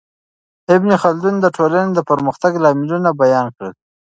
ابن 0.75 0.89
خلدون 1.01 1.35
د 1.41 1.45
ټولنې 1.57 1.91
د 1.95 1.99
پرمختګ 2.09 2.51
لاملونه 2.63 3.09
بیان 3.21 3.47
کړل. 3.55 3.73